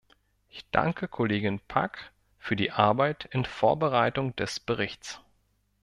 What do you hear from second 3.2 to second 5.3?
in Vorbereitung des Berichts.